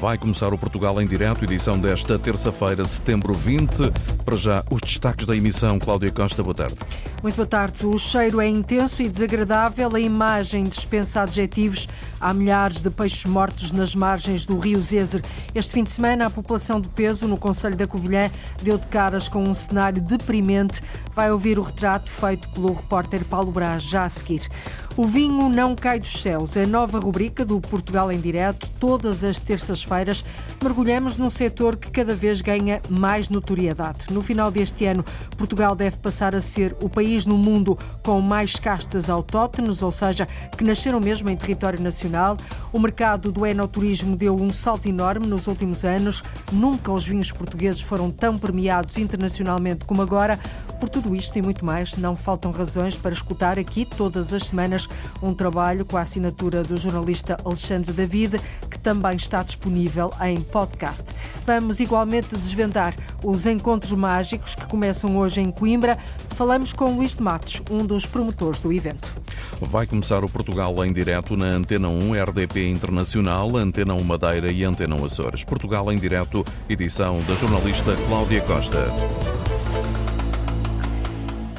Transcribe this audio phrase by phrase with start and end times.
[0.00, 3.92] Vai começar o Portugal em direto, edição desta terça-feira, setembro 20.
[4.24, 5.78] Para já, os destaques da emissão.
[5.78, 6.76] Cláudia Costa, boa tarde.
[7.22, 7.84] Muito boa tarde.
[7.84, 9.94] O cheiro é intenso e desagradável.
[9.94, 11.86] A imagem dispensa adjetivos.
[12.18, 15.20] Há milhares de peixes mortos nas margens do rio Zezer.
[15.54, 18.30] Este fim de semana, a população de peso no Conselho da Covilhã
[18.62, 20.80] deu de caras com um cenário deprimente.
[21.14, 24.48] Vai ouvir o retrato feito pelo repórter Paulo Brás já a seguir.
[24.96, 26.56] O vinho não cai dos céus.
[26.56, 30.24] A nova rubrica do Portugal em Direto, todas as terças-feiras,
[30.62, 34.12] mergulhamos num setor que cada vez ganha mais notoriedade.
[34.12, 35.04] No final deste ano,
[35.40, 40.26] Portugal deve passar a ser o país no mundo com mais castas autóctones, ou seja,
[40.54, 42.36] que nasceram mesmo em território nacional.
[42.70, 46.22] O mercado do enoturismo deu um salto enorme nos últimos anos.
[46.52, 50.38] Nunca os vinhos portugueses foram tão premiados internacionalmente como agora.
[50.78, 54.88] Por tudo isto e muito mais, não faltam razões para escutar aqui todas as semanas
[55.22, 61.04] um trabalho com a assinatura do jornalista Alexandre David, que também está disponível em podcast.
[61.44, 65.98] Vamos igualmente desvendar os encontros mágicos que começam hoje em Coimbra.
[66.36, 69.12] Falamos com Luís de Matos, um dos promotores do evento.
[69.60, 74.64] Vai começar o Portugal em direto na Antena 1, RDP Internacional, Antena 1 Madeira e
[74.64, 75.44] Antena 1 Açores.
[75.44, 78.86] Portugal em direto, edição da jornalista Cláudia Costa.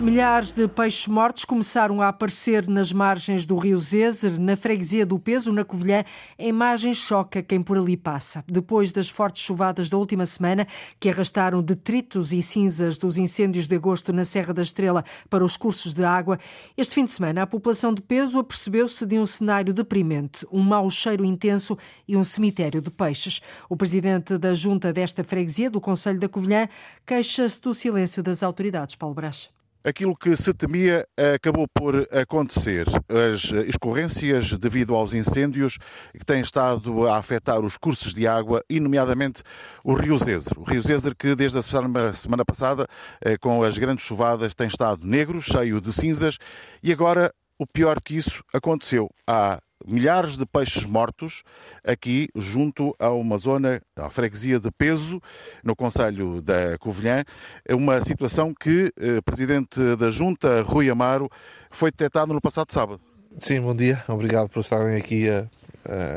[0.01, 5.19] Milhares de peixes mortos começaram a aparecer nas margens do rio Zezer, na freguesia do
[5.19, 6.03] Peso, na Covilhã.
[6.39, 8.43] A imagem choca quem por ali passa.
[8.47, 10.67] Depois das fortes chuvadas da última semana,
[10.99, 15.55] que arrastaram detritos e cinzas dos incêndios de agosto na Serra da Estrela para os
[15.55, 16.39] cursos de água,
[16.75, 20.89] este fim de semana a população de Peso apercebeu-se de um cenário deprimente, um mau
[20.89, 21.77] cheiro intenso
[22.07, 23.39] e um cemitério de peixes.
[23.69, 26.67] O presidente da junta desta freguesia, do Conselho da Covilhã,
[27.05, 28.95] queixa-se do silêncio das autoridades.
[28.95, 29.60] Paulo Brás.
[29.83, 32.87] Aquilo que se temia acabou por acontecer.
[33.09, 35.77] As escorrências devido aos incêndios
[36.11, 39.41] que têm estado a afetar os cursos de água, e nomeadamente
[39.83, 40.53] o Rio Zezer.
[40.57, 42.87] O Rio Zezer que desde a semana passada,
[43.21, 46.37] eh, com as grandes chuvadas, tem estado negro, cheio de cinzas,
[46.83, 49.09] e agora o pior que isso aconteceu.
[49.25, 51.43] Há milhares de peixes mortos
[51.83, 55.21] aqui junto a uma zona, a freguesia de Peso,
[55.63, 57.23] no Conselho da Covilhã,
[57.65, 61.29] é uma situação que o eh, Presidente da Junta, Rui Amaro,
[61.69, 63.01] foi detectado no passado sábado.
[63.39, 64.03] Sim, bom dia.
[64.07, 65.47] Obrigado por estarem aqui a,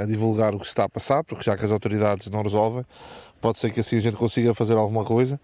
[0.02, 2.84] a, divulgar o que está a passar, porque já que as autoridades não resolvem,
[3.40, 5.40] pode ser que assim a gente consiga fazer alguma coisa.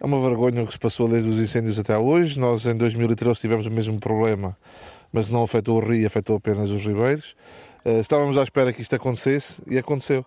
[0.00, 2.38] É uma vergonha o que se passou desde os incêndios até hoje.
[2.38, 4.56] Nós em 2013 tivemos o mesmo problema
[5.12, 7.36] mas não afetou o rio, afetou apenas os ribeiros.
[7.84, 10.24] Uh, estávamos à espera que isto acontecesse e aconteceu.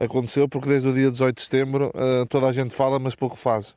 [0.00, 3.36] Aconteceu porque desde o dia 18 de setembro uh, toda a gente fala, mas pouco
[3.36, 3.72] fazem.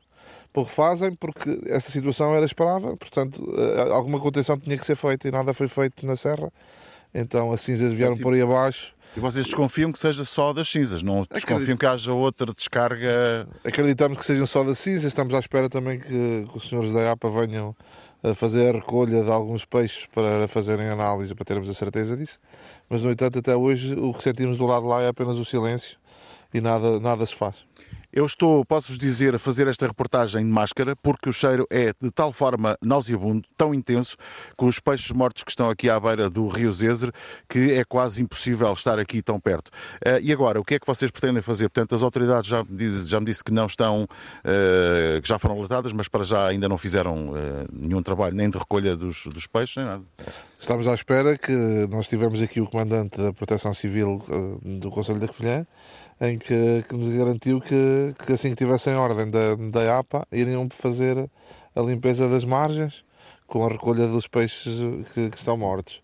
[0.52, 5.28] Pouco fazem porque esta situação era esperável, portanto, uh, alguma contenção tinha que ser feita
[5.28, 6.50] e nada foi feito na Serra.
[7.14, 8.24] Então as cinzas vieram tipo...
[8.24, 8.92] por aí abaixo.
[9.16, 13.48] E vocês desconfiam que seja só das cinzas, não desconfiam que haja outra descarga?
[13.64, 17.10] Acreditamos que sejam só das cinzas, estamos à espera também que, que os senhores da
[17.12, 17.74] APA venham
[18.22, 22.38] a fazer a recolha de alguns peixes para fazerem análise, para termos a certeza disso.
[22.88, 25.44] Mas, no entanto, até hoje o que sentimos do lado de lá é apenas o
[25.44, 25.98] silêncio
[26.52, 27.67] e nada, nada se faz.
[28.10, 32.10] Eu estou, posso-vos dizer, a fazer esta reportagem de máscara porque o cheiro é de
[32.10, 34.16] tal forma nauseabundo, tão intenso,
[34.56, 37.12] com os peixes mortos que estão aqui à beira do Rio Zezer,
[37.46, 39.68] que é quase impossível estar aqui tão perto.
[40.06, 41.68] Uh, e agora, o que é que vocês pretendem fazer?
[41.68, 45.56] Portanto, as autoridades já diz, já me disse que não estão, uh, que já foram
[45.56, 47.34] alertadas, mas para já ainda não fizeram uh,
[47.70, 50.02] nenhum trabalho, nem de recolha dos, dos peixes, nem nada.
[50.58, 51.52] Estamos à espera que
[51.90, 54.22] nós tivemos aqui o comandante da Proteção Civil
[54.80, 55.66] do Conselho da Covilhã,
[56.20, 60.68] em que, que nos garantiu que, que, assim que tivessem ordem da, da APA, iriam
[60.70, 61.30] fazer
[61.74, 63.04] a limpeza das margens
[63.46, 64.78] com a recolha dos peixes
[65.14, 66.02] que, que estão mortos.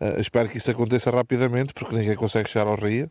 [0.00, 3.08] Uh, espero que isso aconteça rapidamente, porque ninguém consegue chegar ao rio.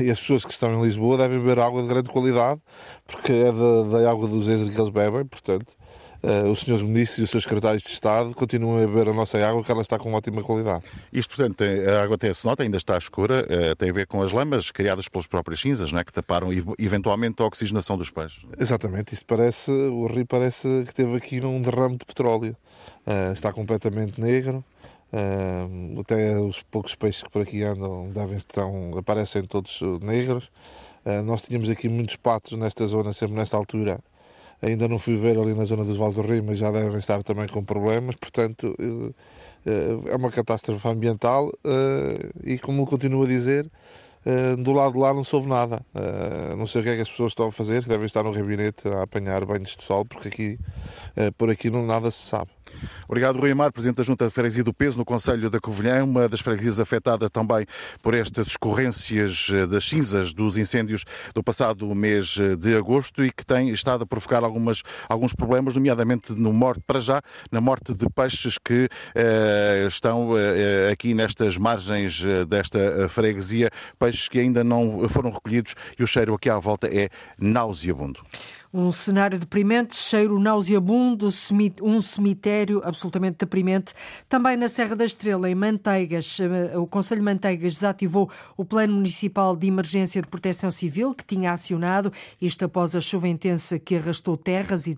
[0.00, 2.60] E as pessoas que estão em Lisboa devem beber água de grande qualidade,
[3.06, 5.72] porque é da, água dos Ezra que eles bebem, portanto
[6.22, 9.38] uh, os senhores ministros e os seus secretários de Estado continuam a beber a nossa
[9.38, 10.84] água, que ela está com ótima qualidade.
[11.12, 14.06] Isto, portanto, tem, a água tem se nota, ainda está escura, uh, tem a ver
[14.06, 16.48] com as lamas criadas pelas próprias cinzas, é, que taparam
[16.78, 18.42] eventualmente a oxigenação dos peixes.
[18.58, 22.56] Exatamente, isto parece, o rio parece que teve aqui um derrame de petróleo.
[23.06, 24.64] Uh, está completamente negro.
[25.12, 30.50] Uh, até os poucos peixes que por aqui andam devem estão, aparecem todos negros.
[31.04, 34.00] Uh, nós tínhamos aqui muitos patos nesta zona, sempre nesta altura,
[34.62, 37.20] Ainda não fui ver ali na zona dos Vales do Rio, mas já devem estar
[37.24, 38.14] também com problemas.
[38.14, 39.12] Portanto, eh,
[39.66, 43.68] eh, é uma catástrofe ambiental eh, e, como continuo a dizer,
[44.58, 45.84] do lado de lá não soube nada.
[46.56, 48.86] Não sei o que é que as pessoas estão a fazer, devem estar no gabinete
[48.86, 50.58] a apanhar banhos de sol, porque aqui,
[51.36, 52.48] por aqui não nada se sabe.
[53.08, 56.28] Obrigado, Rui Amar, Presidente da Junta de Freguesia do Peso, no Conselho da Covilhã, uma
[56.28, 57.66] das freguesias afetada também
[58.02, 61.04] por estas escorrências eh, das cinzas dos incêndios
[61.34, 65.74] do passado mês eh, de agosto e que tem estado a provocar algumas, alguns problemas,
[65.74, 71.56] nomeadamente no morte, para já, na morte de peixes que eh, estão eh, aqui nestas
[71.56, 76.86] margens desta freguesia, peixes que ainda não foram recolhidos e o cheiro aqui à volta
[76.86, 77.08] é
[77.38, 78.20] nauseabundo.
[78.74, 81.28] Um cenário deprimente, cheiro nauseabundo,
[81.82, 83.92] um cemitério absolutamente deprimente.
[84.30, 88.94] Também na Serra da Estrela, em Manteigas, eh, o Conselho de Manteigas desativou o Plano
[88.94, 92.10] Municipal de Emergência de Proteção Civil, que tinha acionado,
[92.40, 94.96] isto após a chuva intensa que arrastou terras e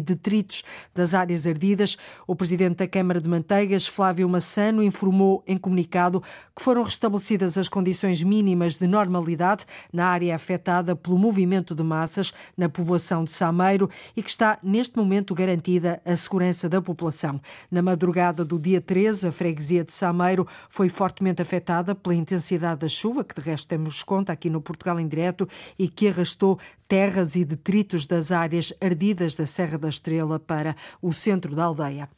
[0.00, 0.62] detritos
[0.94, 1.96] das áreas ardidas.
[2.24, 6.22] O Presidente da Câmara de Manteigas, Flávio Massano, informou em comunicado
[6.54, 12.32] que foram restabelecidas as condições mínimas de normalidade na área afetada pelo movimento de massas
[12.56, 17.40] na povoação população de Sameiro e que está neste momento garantida a segurança da população.
[17.70, 22.88] Na madrugada do dia 13, a freguesia de Sameiro foi fortemente afetada pela intensidade da
[22.88, 26.58] chuva, que de resto temos conta aqui no Portugal em direto, e que arrastou
[26.88, 32.08] terras e detritos das áreas ardidas da Serra da Estrela para o centro da aldeia.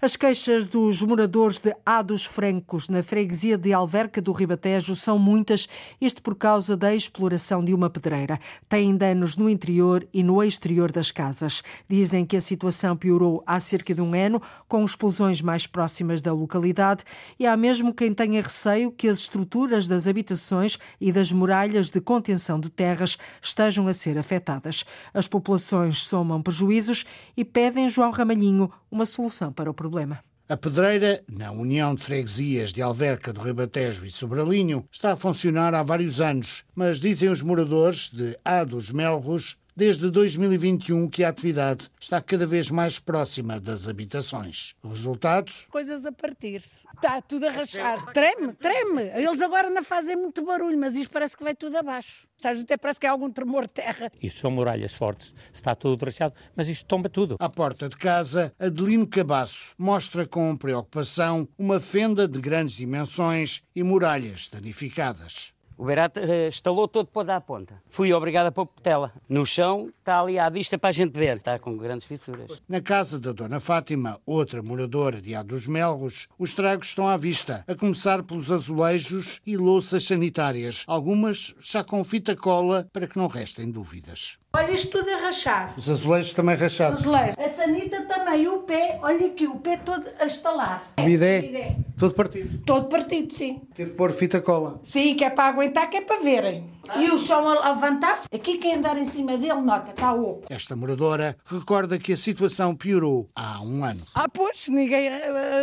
[0.00, 5.68] As queixas dos moradores de Ados Francos, na freguesia de Alverca do Ribatejo, são muitas,
[6.00, 8.38] isto por causa da exploração de uma pedreira.
[8.68, 11.62] Têm danos no interior e no exterior das casas.
[11.88, 16.32] Dizem que a situação piorou há cerca de um ano, com explosões mais próximas da
[16.32, 17.04] localidade,
[17.38, 22.00] e há mesmo quem tenha receio que as estruturas das habitações e das muralhas de
[22.00, 24.84] contenção de terras estejam a ser afetadas.
[25.12, 27.04] As populações somam prejuízos
[27.36, 30.20] e pedem João Ramalhinho uma solução para o problema.
[30.50, 35.76] A pedreira, na União de Freguesias de Alverca do Ribatejo e Sobralinho, está a funcionar
[35.76, 41.30] há vários anos, mas dizem os moradores de A dos Melros desde 2021 que a
[41.30, 44.74] atividade está cada vez mais próxima das habitações.
[44.82, 45.50] O resultado?
[45.70, 46.86] Coisas a partir-se.
[46.94, 48.12] Está tudo a rachar.
[48.12, 49.04] Treme, treme.
[49.14, 52.28] Eles agora não fazem muito barulho, mas isto parece que vai tudo abaixo.
[52.44, 54.12] Até parece que é algum tremor de terra.
[54.22, 57.36] Isto são muralhas fortes, está tudo rachado, mas isto tomba tudo.
[57.38, 63.82] À porta de casa, Adelino Cabasso mostra com preocupação uma fenda de grandes dimensões e
[63.82, 65.54] muralhas danificadas.
[65.80, 67.82] O Beirata uh, estalou todo para dar a ponta.
[67.88, 69.14] Fui obrigado a pôr tela.
[69.26, 71.38] No chão está ali à vista para a gente ver.
[71.38, 72.60] Está com grandes fissuras.
[72.68, 77.16] Na casa da Dona Fátima, outra moradora de A dos Melros, os estragos estão à
[77.16, 83.16] vista, a começar pelos azulejos e louças sanitárias, algumas já com fita cola para que
[83.16, 84.38] não restem dúvidas.
[84.52, 85.72] Olha, isto tudo é rachar.
[85.78, 87.00] Os azulejos também rachados.
[87.00, 87.38] Azulejos.
[87.38, 90.84] A sanita também, o pé, olha aqui, o pé todo a estalar.
[90.98, 91.76] O bidé, bidé.
[91.98, 92.62] todo partido.
[92.64, 93.62] Todo partido, sim.
[93.74, 94.80] Teve que pôr fita cola.
[94.84, 96.70] Sim, que é para aguentar, que é para verem.
[96.88, 97.00] Ah.
[97.00, 98.26] E o chão a levantar-se.
[98.32, 100.44] Aqui quem andar em cima dele, nota, está oco.
[100.50, 104.02] Esta moradora recorda que a situação piorou há um ano.
[104.14, 105.08] Ah, pois, ninguém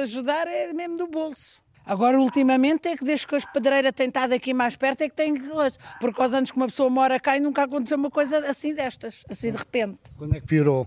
[0.01, 1.61] ajudar é mesmo do bolso.
[1.85, 5.15] Agora, ultimamente, é que desde que a pedreira tem estado aqui mais perto, é que
[5.15, 5.77] tem coisa.
[6.01, 9.23] Porque aos anos que uma pessoa mora cá e nunca aconteceu uma coisa assim destas,
[9.29, 9.99] assim de repente.
[10.17, 10.85] Quando é que piorou?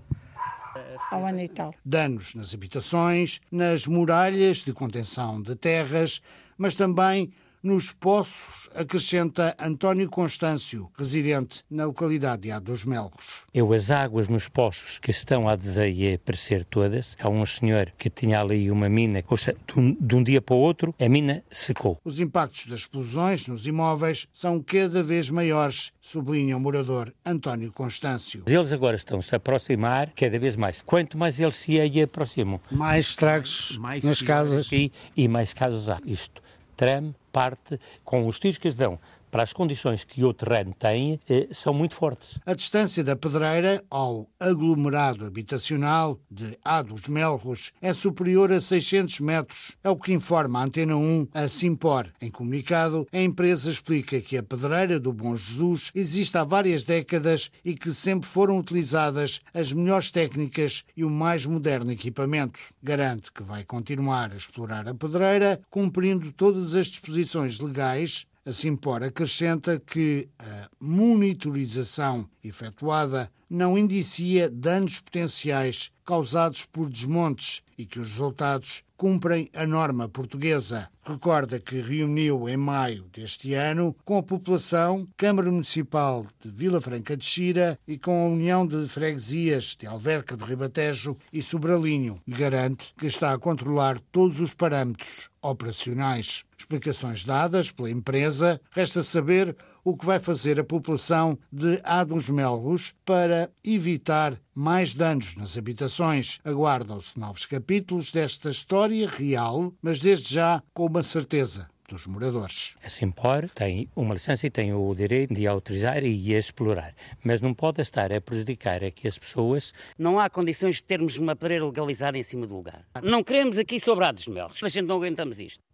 [1.10, 1.74] Ao ano e tal.
[1.84, 6.20] Danos nas habitações, nas muralhas de contenção de terras,
[6.56, 13.44] mas também nos poços, acrescenta António Constâncio, residente na localidade de A dos Melros.
[13.52, 18.40] Eu, as águas nos poços que estão a desaparecer todas, há um senhor que tinha
[18.40, 21.44] ali uma mina, ou seja, de um, de um dia para o outro, a mina
[21.50, 21.98] secou.
[22.04, 28.44] Os impactos das explosões nos imóveis são cada vez maiores, sublinha o morador António Constâncio.
[28.46, 30.80] Eles agora estão-se a aproximar cada vez mais.
[30.82, 34.70] Quanto mais eles se aproximam, mais estragos mais nas casas.
[34.72, 35.98] E, e mais casos há.
[36.04, 36.40] Isto
[36.80, 38.98] treme, parte com os tiros que eles dão
[39.30, 42.38] para as condições que o terreno tem, eh, são muito fortes.
[42.44, 49.20] A distância da pedreira ao aglomerado habitacional de A dos Melros é superior a 600
[49.20, 52.12] metros, é o que informa a Antena 1 a Simpor.
[52.20, 57.50] Em comunicado, a empresa explica que a pedreira do Bom Jesus existe há várias décadas
[57.64, 62.60] e que sempre foram utilizadas as melhores técnicas e o mais moderno equipamento.
[62.82, 69.02] Garante que vai continuar a explorar a pedreira, cumprindo todas as disposições legais a Simpor
[69.02, 78.10] acrescenta que a monitorização efetuada não indicia danos potenciais causados por desmontes e que os
[78.10, 80.90] resultados cumprem a norma portuguesa.
[81.02, 87.16] Recorda que reuniu em maio deste ano com a população, Câmara Municipal de Vila Franca
[87.16, 92.92] de Xira e com a União de Freguesias de Alverca do Ribatejo e Sobralinho garante
[92.98, 96.44] que está a controlar todos os parâmetros operacionais.
[96.58, 102.28] Explicações dadas pela empresa, resta saber o que vai fazer a população de A dos
[102.28, 106.38] Melros para evitar mais danos nas habitações.
[106.44, 112.74] Aguardam-se novos capítulos desta história real, mas desde já com uma certeza dos moradores.
[112.84, 117.52] A Simpor tem uma licença e tem o direito de autorizar e explorar, mas não
[117.52, 119.74] pode estar a prejudicar aqui as pessoas.
[119.98, 122.84] Não há condições de termos uma pedreira legalizada em cima do lugar.
[123.02, 124.62] Não queremos aqui sobrados melhores.
[124.62, 125.69] A gente não aguentamos isto.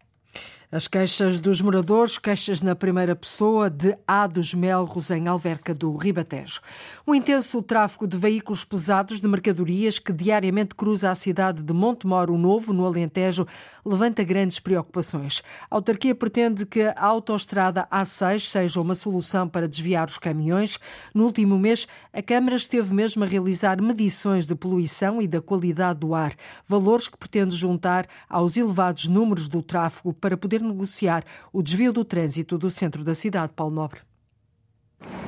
[0.71, 5.97] As queixas dos moradores, queixas na primeira pessoa de A dos Melros, em Alverca do
[5.97, 6.61] Ribatejo.
[7.07, 12.37] O intenso tráfego de veículos pesados de mercadorias que diariamente cruza a cidade de Montemoro
[12.37, 13.47] Novo, no Alentejo,
[13.87, 15.43] levanta grandes preocupações.
[15.71, 20.79] A autarquia pretende que a autoestrada A6 seja uma solução para desviar os caminhões.
[21.15, 26.01] No último mês, a Câmara esteve mesmo a realizar medições de poluição e da qualidade
[26.01, 26.35] do ar,
[26.67, 32.05] valores que pretende juntar aos elevados números do tráfego para poder negociar o desvio do
[32.05, 34.01] trânsito do centro da cidade, Paulo Nobre.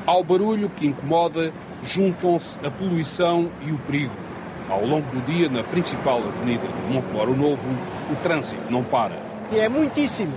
[0.04, 1.52] Ao barulho que incomoda,
[1.84, 4.37] juntam-se a poluição e o perigo.
[4.68, 7.68] Ao longo do dia, na principal avenida de Montemoro Novo,
[8.12, 9.16] o trânsito não para.
[9.50, 10.34] E é muitíssimo,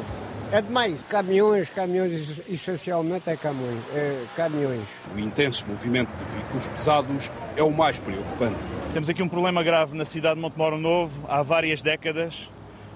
[0.51, 1.01] é demais.
[1.09, 3.79] Caminhões, caminhões, essencialmente é caminhões.
[3.93, 4.83] É caminhões.
[5.13, 8.57] O intenso movimento de veículos pesados é o mais preocupante.
[8.93, 12.49] Temos aqui um problema grave na cidade de Montemoro Novo há várias décadas,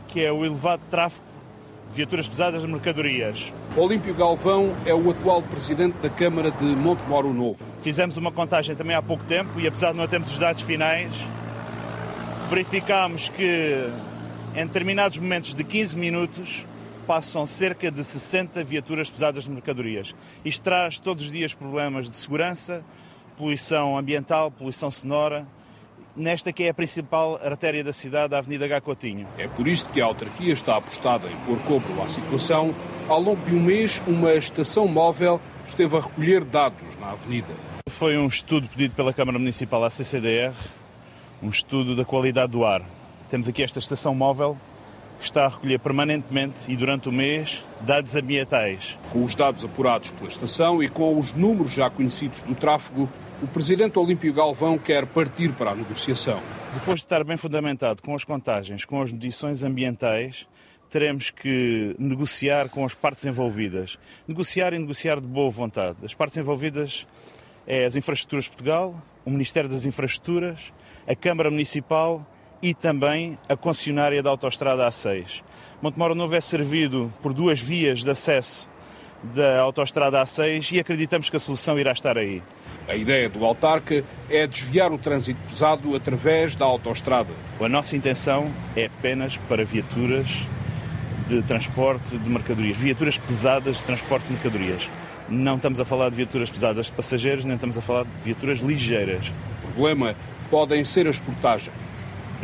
[0.08, 1.35] que é o elevado tráfego
[1.94, 3.54] viaturas pesadas de mercadorias.
[3.76, 7.66] Olímpio Galvão é o atual presidente da Câmara de Montemoro Novo.
[7.82, 11.14] Fizemos uma contagem também há pouco tempo e apesar de não termos os dados finais,
[12.50, 13.90] verificámos que
[14.56, 16.66] em determinados momentos de 15 minutos
[17.06, 20.16] passam cerca de 60 viaturas pesadas de mercadorias.
[20.44, 22.84] Isto traz todos os dias problemas de segurança,
[23.38, 25.46] poluição ambiental, poluição sonora,
[26.16, 29.28] nesta que é a principal artéria da cidade, a Avenida Gacotinho.
[29.38, 32.74] É por isto que a autarquia está apostada em pôr cobro à situação.
[33.08, 37.54] Ao longo de um mês, uma estação móvel esteve a recolher dados na avenida.
[37.90, 40.54] Foi um estudo pedido pela Câmara Municipal à CCDR,
[41.42, 42.82] um estudo da qualidade do ar.
[43.30, 44.58] Temos aqui esta estação móvel
[45.20, 48.98] está a recolher permanentemente e durante o mês dados ambientais.
[49.12, 53.10] Com os dados apurados pela estação e com os números já conhecidos do tráfego,
[53.42, 56.42] o presidente Olímpio Galvão quer partir para a negociação.
[56.74, 60.48] Depois de estar bem fundamentado com as contagens, com as medições ambientais,
[60.90, 64.00] teremos que negociar com as partes envolvidas.
[64.28, 65.98] Negociar e negociar de boa vontade.
[66.04, 67.06] As partes envolvidas
[67.68, 68.96] é as Infraestruturas de Portugal,
[69.26, 70.72] o Ministério das Infraestruturas,
[71.08, 72.26] a Câmara Municipal
[72.66, 75.44] e também a concessionária da autoestrada A6.
[75.80, 78.68] Montemoro Novo é servido por duas vias de acesso
[79.22, 82.42] da autoestrada A6 e acreditamos que a solução irá estar aí.
[82.88, 87.30] A ideia do autarca é desviar o trânsito pesado através da autoestrada.
[87.62, 90.48] A nossa intenção é apenas para viaturas
[91.28, 94.90] de transporte de mercadorias, viaturas pesadas de transporte de mercadorias.
[95.30, 98.58] Não estamos a falar de viaturas pesadas de passageiros, nem estamos a falar de viaturas
[98.58, 99.32] ligeiras.
[99.64, 100.16] O problema
[100.50, 101.85] podem ser as portagens.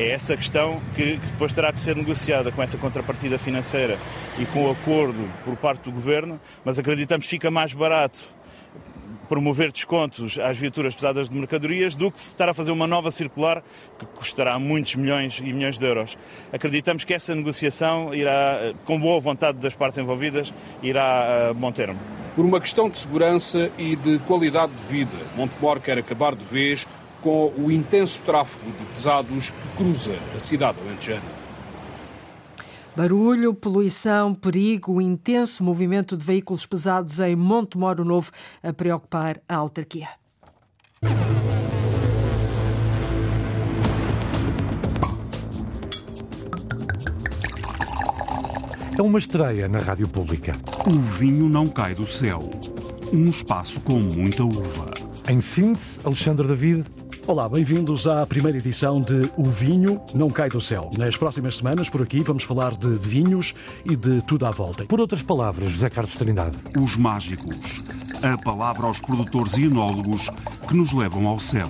[0.02, 4.00] É essa questão que, que, depois terá de ser negociada com essa contrapartida financeira
[4.40, 8.20] e com o acordo por parte do Governo, mas acreditamos que fica mais barato
[9.30, 13.64] promover descontos às viaturas pesadas de mercadorias do que estar a fazer uma nova circular
[14.00, 16.18] que custará muitos milhões e milhões de euros.
[16.52, 22.00] Acreditamos que essa negociação irá, com boa vontade das partes envolvidas, irá a bom termo.
[22.36, 26.88] Por uma questão de segurança e de qualidade de vida, Montemor quer acabar de vez
[27.22, 31.42] com o intenso tráfego de pesados que cruza a cidade alentejana.
[32.96, 39.56] Barulho, poluição, perigo, intenso movimento de veículos pesados em Monte Moro Novo a preocupar a
[39.56, 40.10] autarquia.
[48.98, 50.54] É uma estreia na Rádio Pública.
[50.86, 52.52] O vinho não cai do céu.
[53.14, 54.92] Um espaço com muita uva.
[55.30, 56.86] Em síntese, Alexandre David,
[57.28, 60.90] Olá, bem-vindos à primeira edição de O Vinho Não Cai do Céu.
[60.98, 63.54] Nas próximas semanas, por aqui, vamos falar de vinhos
[63.86, 64.86] e de tudo à volta.
[64.86, 66.58] Por outras palavras, José Carlos Trindade.
[66.78, 67.82] Os mágicos.
[68.24, 70.30] A palavra aos produtores e enólogos
[70.68, 71.70] que nos levam ao céu.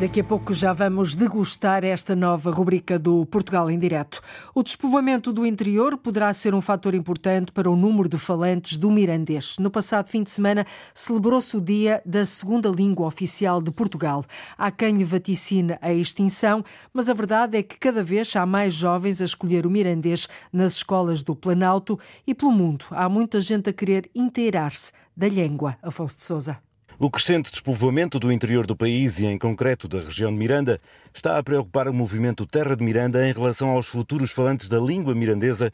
[0.00, 4.22] Daqui a pouco já vamos degustar esta nova rubrica do Portugal em Direto.
[4.54, 8.92] O despovoamento do interior poderá ser um fator importante para o número de falantes do
[8.92, 9.56] mirandês.
[9.58, 10.64] No passado fim de semana
[10.94, 14.24] celebrou-se o dia da segunda língua oficial de Portugal.
[14.56, 18.74] Há quem lhe vaticine a extinção, mas a verdade é que cada vez há mais
[18.74, 22.84] jovens a escolher o mirandês nas escolas do Planalto e pelo mundo.
[22.92, 25.76] Há muita gente a querer inteirar-se da língua.
[25.82, 26.67] Afonso de Souza.
[27.00, 30.80] O crescente despovoamento do interior do país e, em concreto, da região de Miranda,
[31.14, 35.14] está a preocupar o movimento Terra de Miranda em relação aos futuros falantes da língua
[35.14, 35.70] mirandesa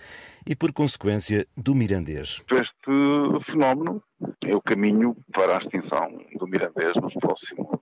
[0.46, 2.42] e, por consequência, do mirandês.
[2.50, 4.02] Este fenómeno
[4.42, 7.78] é o caminho para a extinção do mirandês nos próximos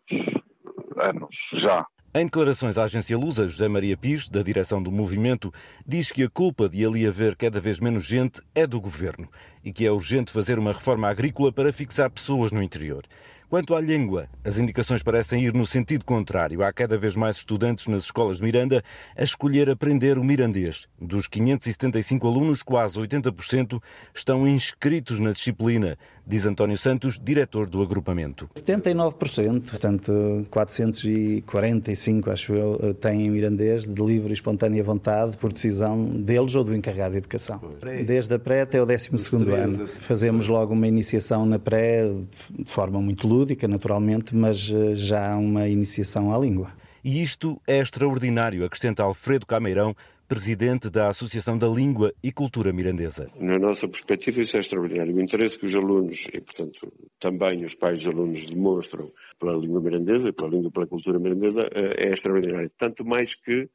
[0.96, 1.84] anos, já.
[2.14, 5.50] Em declarações à agência Lusa, José Maria Pires, da direção do movimento,
[5.86, 9.26] diz que a culpa de ali haver cada vez menos gente é do governo
[9.64, 13.02] e que é urgente fazer uma reforma agrícola para fixar pessoas no interior.
[13.52, 16.62] Quanto à língua, as indicações parecem ir no sentido contrário.
[16.62, 18.82] Há cada vez mais estudantes nas escolas de Miranda
[19.14, 20.86] a escolher aprender o mirandês.
[20.98, 23.78] Dos 575 alunos, quase 80%
[24.14, 28.48] estão inscritos na disciplina, diz António Santos, diretor do agrupamento.
[28.54, 36.54] 79%, portanto 445, acho eu, têm mirandês de livre e espontânea vontade por decisão deles
[36.54, 37.60] ou do encarregado de educação.
[38.06, 39.10] Desde a pré até o 12
[39.54, 39.88] ano.
[40.00, 42.10] Fazemos logo uma iniciação na pré
[42.50, 46.72] de forma muito lúdica, naturalmente, mas eh, já uma iniciação à língua.
[47.04, 49.94] E isto é extraordinário, acrescenta Alfredo Cameirão,
[50.28, 53.28] presidente da Associação da Língua e Cultura Mirandesa.
[53.38, 55.14] Na nossa perspectiva, isso é extraordinário.
[55.14, 59.80] O interesse que os alunos, e portanto também os pais dos alunos, demonstram pela língua
[59.80, 62.70] mirandesa, pela língua e pela cultura mirandesa, eh, é extraordinário.
[62.78, 63.68] Tanto mais que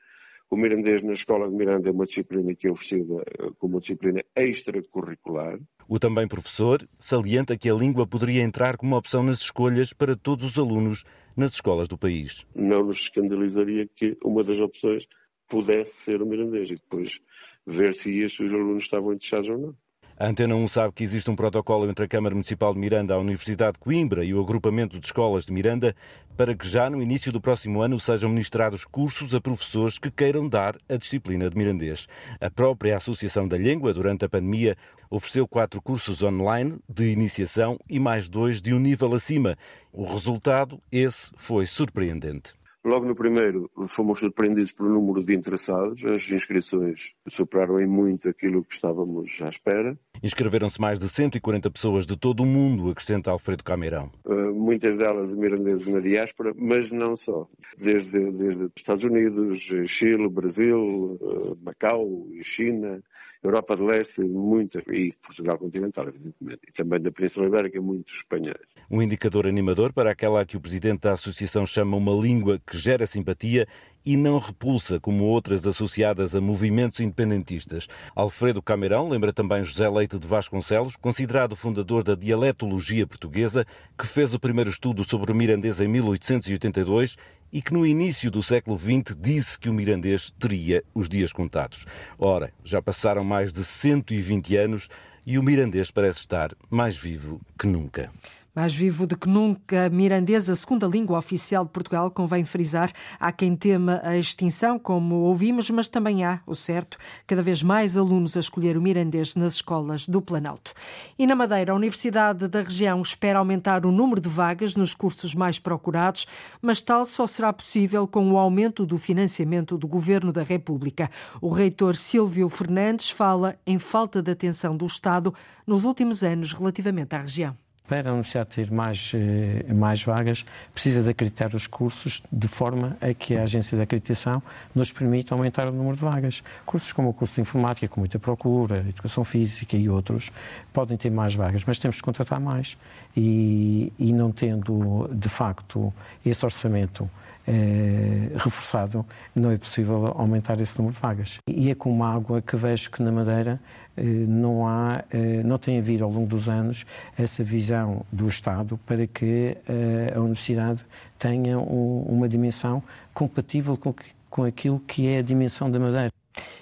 [0.49, 3.79] o mirandês na Escola de Miranda é uma disciplina que é oferecida eh, como uma
[3.79, 5.59] disciplina extracurricular.
[5.89, 10.43] O também professor salienta que a língua poderia entrar como opção nas escolhas para todos
[10.45, 12.45] os alunos nas escolas do país.
[12.53, 15.07] Não nos escandalizaria que uma das opções
[15.47, 17.19] pudesse ser o mirandês e depois
[17.65, 19.75] ver se os alunos estavam interessados ou não.
[20.19, 23.19] A Antena 1 sabe que existe um protocolo entre a Câmara Municipal de Miranda, a
[23.19, 25.95] Universidade de Coimbra e o Agrupamento de Escolas de Miranda
[26.35, 30.49] para que já no início do próximo ano sejam ministrados cursos a professores que queiram
[30.49, 32.07] dar a disciplina de mirandês.
[32.41, 34.75] A própria Associação da Língua, durante a pandemia,
[35.07, 39.55] ofereceu quatro cursos online de iniciação e mais dois de um nível acima.
[39.93, 42.55] O resultado, esse, foi surpreendente.
[42.87, 46.05] Logo no primeiro, fomos surpreendidos pelo número de interessados.
[46.05, 49.99] As inscrições superaram em muito aquilo que estávamos à espera.
[50.23, 54.09] Inscreveram-se mais de 140 pessoas de todo o mundo, acrescenta Alfredo Cameirão.
[54.23, 57.45] Uh, muitas delas de mirandeses na diáspora, mas não só.
[57.77, 60.79] Desde, desde Estados Unidos, Chile, Brasil,
[61.19, 63.03] uh, Macau e China,
[63.43, 68.67] Europa de Leste, muitas, e Portugal continental, evidentemente, e também da Península Ibérica, muitos espanhóis.
[68.89, 73.05] Um indicador animador para aquela que o presidente da associação chama uma língua que gera
[73.05, 73.67] simpatia
[74.07, 77.89] e não repulsa, como outras associadas a movimentos independentistas.
[78.15, 83.67] Alfredo Cameirão lembra também José Leite de Vasconcelos, considerado fundador da dialetologia portuguesa,
[83.99, 87.17] que fez o primeiro estudo sobre o mirandês em 1882
[87.51, 91.85] e que no início do século XX disse que o mirandês teria os dias contados.
[92.17, 94.87] Ora, já passaram mais de 120 anos
[95.25, 98.09] e o mirandês parece estar mais vivo que nunca.
[98.57, 102.91] Mais vivo do que nunca, mirandês, a segunda língua oficial de Portugal, convém frisar.
[103.19, 107.95] Há quem tema a extinção, como ouvimos, mas também há, o certo, cada vez mais
[107.95, 110.73] alunos a escolher o mirandês nas escolas do Planalto.
[111.19, 115.35] E na Madeira, a Universidade da região espera aumentar o número de vagas nos cursos
[115.35, 116.25] mais procurados,
[116.59, 121.11] mas tal só será possível com o aumento do financiamento do Governo da República.
[121.39, 125.31] O reitor Silvio Fernandes fala em falta de atenção do Estado
[125.67, 127.55] nos últimos anos relativamente à região
[127.87, 132.97] para a universidade ter mais, eh, mais vagas, precisa de acreditar os cursos de forma
[132.99, 134.43] a que a agência de acreditação
[134.75, 136.43] nos permita aumentar o número de vagas.
[136.65, 140.31] Cursos como o curso de informática, com muita procura, educação física e outros,
[140.73, 142.77] podem ter mais vagas, mas temos que contratar mais.
[143.15, 145.93] E, e não tendo, de facto,
[146.25, 147.09] esse orçamento
[147.47, 151.37] eh, reforçado, não é possível aumentar esse número de vagas.
[151.47, 153.59] E é como água que vejo que na Madeira
[154.03, 156.85] não há, eh, não tem havido ao longo dos anos
[157.17, 160.85] essa visão do Estado para que eh, a universidade
[161.17, 162.83] tenha um, uma dimensão
[163.13, 163.93] compatível com,
[164.29, 166.11] com aquilo que é a dimensão da Madeira.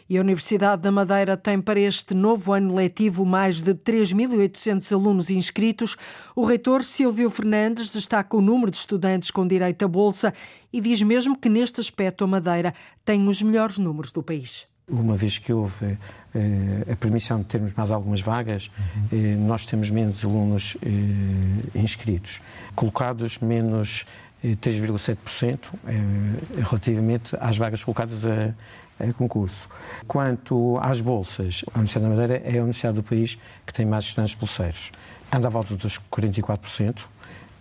[0.07, 5.31] E a Universidade da Madeira tem para este novo ano letivo mais de 3.800 alunos
[5.31, 5.97] inscritos.
[6.35, 10.33] O reitor Silvio Fernandes destaca o número de estudantes com direito à bolsa
[10.71, 14.67] e diz mesmo que neste aspecto a Madeira tem os melhores números do país.
[14.87, 15.97] Uma vez que houve
[16.35, 19.07] eh, a permissão de termos mais algumas vagas, uhum.
[19.11, 22.39] eh, nós temos menos alunos eh, inscritos.
[22.75, 24.05] Colocados menos
[24.43, 25.17] 3,7%
[25.87, 28.53] eh, eh, relativamente às vagas colocadas a,
[28.99, 29.67] é concurso.
[30.07, 34.05] Quanto às bolsas, a Universidade da Madeira é a universidade do país que tem mais
[34.05, 34.91] estudantes bolseiros.
[35.31, 36.95] Anda à volta dos 44%.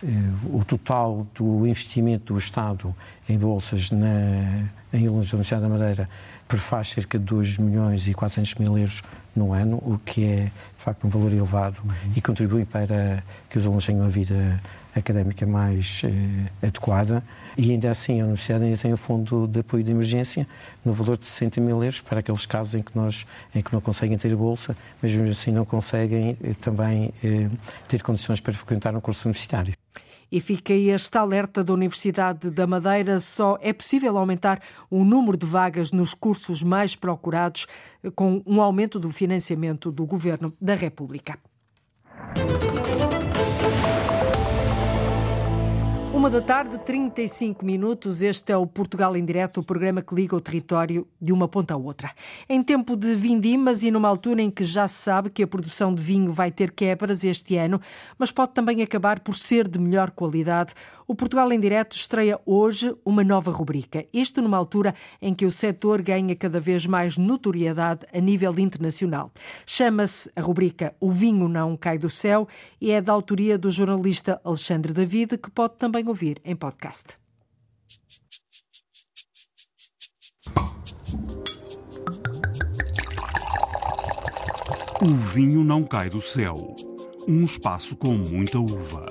[0.03, 0.07] Eh,
[0.53, 2.95] o total do investimento do Estado
[3.27, 6.09] em bolsas na, em alunos da Universidade da Madeira
[6.47, 9.01] prefaz cerca de 2 milhões e 400 mil euros
[9.35, 10.51] no ano, o que é, de
[10.83, 12.11] facto, um valor elevado uhum.
[12.15, 14.61] e contribui para que os alunos tenham uma vida
[14.95, 17.23] académica mais eh, adequada.
[17.57, 20.47] E ainda assim, a Universidade ainda tem o Fundo de Apoio de Emergência
[20.83, 23.81] no valor de 60 mil euros para aqueles casos em que, nós, em que não
[23.81, 27.49] conseguem ter bolsa, mas mesmo assim não conseguem eh, também eh,
[27.87, 29.73] ter condições para frequentar um curso universitário.
[30.31, 35.45] E fica este alerta da Universidade da Madeira: só é possível aumentar o número de
[35.45, 37.67] vagas nos cursos mais procurados
[38.15, 41.37] com um aumento do financiamento do Governo da República.
[46.25, 48.23] Uma da tarde, 35 minutos.
[48.23, 51.75] Este é o Portugal em Direto, o programa que liga o território de uma ponta
[51.75, 52.11] à outra.
[52.49, 55.93] Em tempo de vindimas e numa altura em que já se sabe que a produção
[55.93, 57.79] de vinho vai ter quebras este ano,
[58.17, 60.73] mas pode também acabar por ser de melhor qualidade,
[61.07, 64.07] o Portugal em Direto estreia hoje uma nova rubrica.
[64.11, 69.31] Isto numa altura em que o setor ganha cada vez mais notoriedade a nível internacional.
[69.67, 72.47] Chama-se a rubrica O Vinho Não Cai do Céu
[72.81, 76.14] e é da autoria do jornalista Alexandre David, que pode também ouvir
[76.45, 77.17] em podcast.
[85.01, 86.75] O vinho não cai do céu.
[87.27, 89.05] Um espaço com muita uva.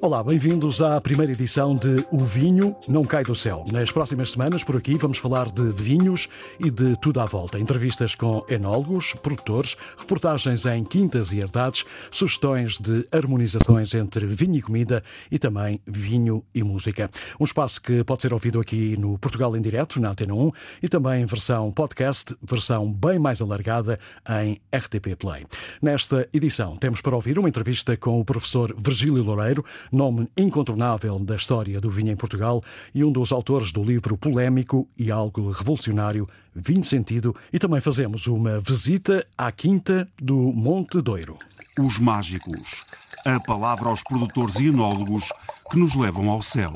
[0.00, 3.64] Olá, bem-vindos à primeira edição de O Vinho Não Cai do Céu.
[3.72, 6.28] Nas próximas semanas, por aqui, vamos falar de vinhos
[6.60, 7.58] e de tudo à volta.
[7.58, 14.62] Entrevistas com enólogos, produtores, reportagens em quintas e herdades, sugestões de harmonizações entre vinho e
[14.62, 17.10] comida e também vinho e música.
[17.40, 20.88] Um espaço que pode ser ouvido aqui no Portugal em Direto, na Antena 1, e
[20.88, 23.98] também em versão podcast, versão bem mais alargada
[24.44, 25.44] em RTP Play.
[25.82, 31.36] Nesta edição, temos para ouvir uma entrevista com o professor Virgílio Loureiro, nome incontornável da
[31.36, 32.62] história do vinho em Portugal
[32.94, 38.26] e um dos autores do livro polémico e algo revolucionário Vinho Sentido, e também fazemos
[38.26, 41.38] uma visita à quinta do Monte Doiro.
[41.78, 42.84] Os mágicos.
[43.24, 45.28] A palavra aos produtores e enólogos
[45.70, 46.72] que nos levam ao céu.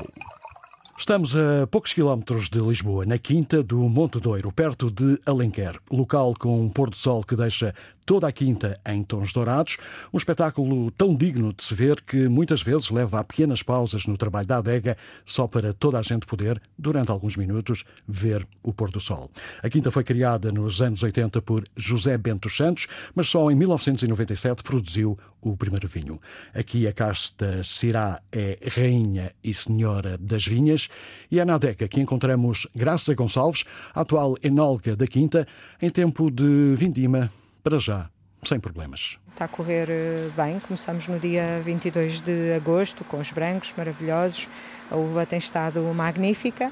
[0.97, 6.33] Estamos a poucos quilómetros de Lisboa, na Quinta do Monte Doiro, perto de Alenquer, local
[6.39, 9.77] com um pôr do sol que deixa toda a quinta em tons dourados,
[10.11, 14.17] um espetáculo tão digno de se ver que muitas vezes leva a pequenas pausas no
[14.17, 18.91] trabalho da adega só para toda a gente poder, durante alguns minutos, ver o pôr
[18.91, 19.29] do sol.
[19.61, 24.63] A quinta foi criada nos anos 80 por José Bento Santos, mas só em 1997
[24.63, 26.19] produziu o primeiro vinho.
[26.53, 30.87] Aqui a casta Cirá é rainha e senhora das vinhas
[31.29, 35.47] e é na adega que encontramos Graça Gonçalves, atual enóloga da quinta,
[35.81, 37.31] em tempo de vindima
[37.63, 38.09] para já,
[38.43, 39.17] sem problemas.
[39.31, 44.47] Está a correr eh, bem, começamos no dia 22 de agosto com os brancos maravilhosos,
[44.91, 46.71] a uva tem estado magnífica.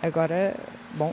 [0.00, 0.54] Agora,
[0.94, 1.12] bom,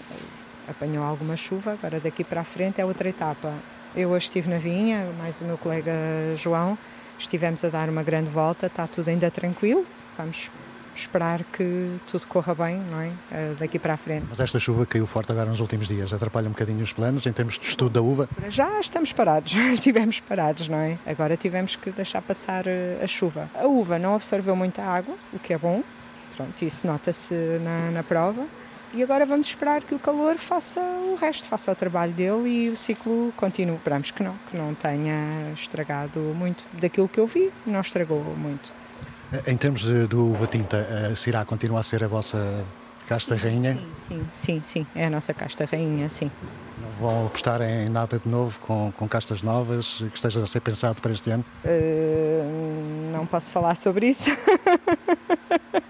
[0.67, 3.53] apanhou alguma chuva, agora daqui para a frente é outra etapa.
[3.95, 5.91] Eu hoje estive na vinha, mais o meu colega
[6.35, 6.77] João,
[7.17, 10.49] estivemos a dar uma grande volta, está tudo ainda tranquilo, vamos
[11.01, 13.11] esperar que tudo corra bem, não é?
[13.31, 14.25] Eh, daqui para a frente.
[14.29, 17.31] Mas esta chuva caiu forte agora nos últimos dias, atrapalha um bocadinho os planos em
[17.33, 18.29] termos de estudo da uva?
[18.49, 20.97] Já estamos parados, estivemos parados, não é?
[21.05, 23.49] Agora tivemos que deixar passar eh, a chuva.
[23.55, 25.83] A uva não absorveu muita água, o que é bom,
[26.35, 28.45] pronto, isso nota-se na, na prova.
[28.91, 32.69] E agora vamos esperar que o calor faça o resto, faça o trabalho dele e
[32.69, 33.75] o ciclo continue.
[33.75, 36.65] Esperamos que não, que não tenha estragado muito.
[36.73, 38.71] Daquilo que eu vi, não estragou muito.
[39.45, 42.65] Em termos de, do uva tinta, a Cirá continua a ser a vossa
[43.07, 43.77] casta rainha?
[44.07, 46.31] Sim, sim, sim, é a nossa casta rainha, sim.
[46.81, 50.61] Não vão apostar em nada de novo, com, com castas novas, que esteja a ser
[50.61, 51.45] pensado para este ano?
[51.63, 54.29] Uh, não posso falar sobre isso.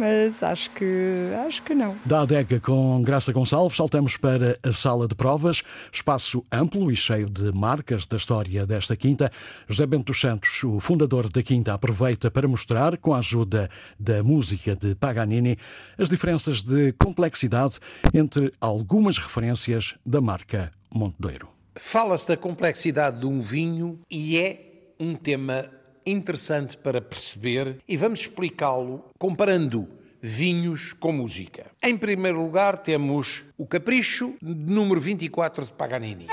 [0.00, 1.94] mas acho que acho que não.
[2.06, 7.28] Da adega com Graça Gonçalves, saltamos para a sala de provas, espaço amplo e cheio
[7.28, 9.30] de marcas da história desta quinta.
[9.68, 14.22] José Bento dos Santos, o fundador da quinta, aproveita para mostrar, com a ajuda da
[14.22, 15.58] música de Paganini,
[15.98, 17.78] as diferenças de complexidade
[18.14, 21.48] entre algumas referências da marca Montedouro.
[21.76, 25.66] Fala-se da complexidade de um vinho e é um tema
[26.04, 29.88] interessante para perceber e vamos explicá-lo comparando
[30.20, 31.66] vinhos com música.
[31.82, 36.26] Em primeiro lugar, temos o Capricho, número 24 de Paganini.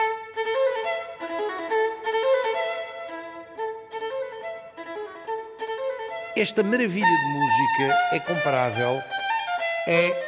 [6.36, 9.02] Esta maravilha de música é comparável
[9.88, 10.28] é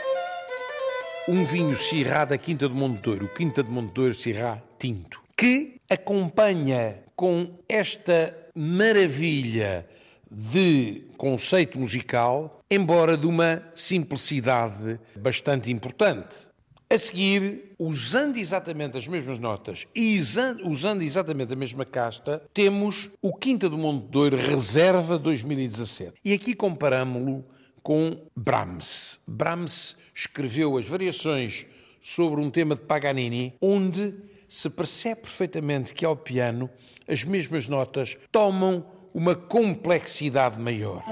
[1.28, 7.60] um vinho Syrah da Quinta de Monteiro, Quinta de Monteiro Syrah Tinto, que acompanha com
[7.68, 9.88] esta maravilha
[10.30, 16.36] de conceito musical, embora de uma simplicidade bastante importante.
[16.90, 20.20] A seguir, usando exatamente as mesmas notas e
[20.66, 26.16] usando exatamente a mesma casta, temos o Quinta do Monte Douro Reserva 2017.
[26.26, 27.46] E aqui comparamos-lo
[27.82, 29.22] com Brahms.
[29.26, 31.66] Brahms escreveu as variações
[32.02, 34.16] sobre um tema de Paganini, onde
[34.50, 36.70] se percebe perfeitamente que ao piano
[37.08, 38.84] as mesmas notas tomam
[39.14, 41.04] uma complexidade maior.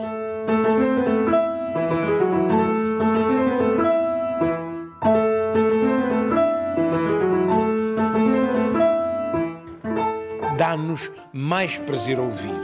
[10.58, 12.56] Dá-nos mais prazer ouvir.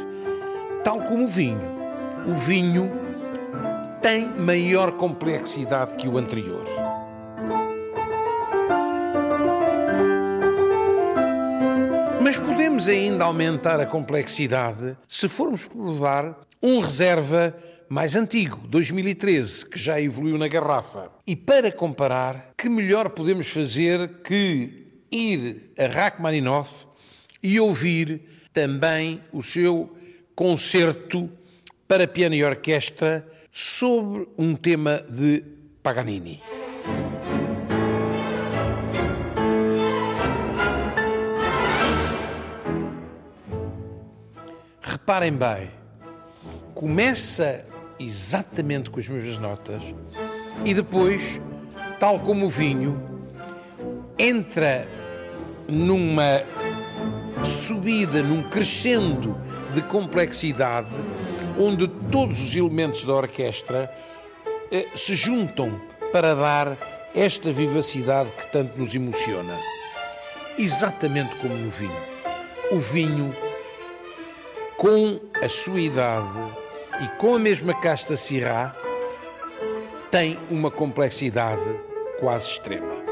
[0.84, 1.62] Tal como o vinho.
[2.28, 2.92] O vinho
[4.02, 6.93] tem maior complexidade que o anterior.
[12.36, 17.56] Mas podemos ainda aumentar a complexidade se formos provar um reserva
[17.88, 21.12] mais antigo, 2013, que já evoluiu na garrafa.
[21.28, 26.88] E para comparar, que melhor podemos fazer que ir a Rachmaninoff
[27.44, 29.96] e ouvir também o seu
[30.36, 31.30] concerto
[31.88, 35.44] para piano e orquestra sobre um tema de
[35.84, 36.42] Paganini.
[45.06, 45.70] Reparem bem,
[46.74, 47.66] começa
[48.00, 49.82] exatamente com as mesmas notas
[50.64, 51.42] e depois,
[52.00, 53.04] tal como o vinho,
[54.18, 54.88] entra
[55.68, 56.42] numa
[57.44, 59.38] subida, num crescendo
[59.74, 60.88] de complexidade,
[61.60, 63.94] onde todos os elementos da orquestra
[64.72, 65.82] eh, se juntam
[66.14, 66.78] para dar
[67.14, 69.54] esta vivacidade que tanto nos emociona.
[70.58, 72.14] Exatamente como no vinho.
[72.72, 73.36] O vinho
[74.84, 76.54] com a sua idade
[77.02, 78.76] e com a mesma casta Syrah,
[80.12, 81.64] tem uma complexidade
[82.20, 83.03] quase extrema.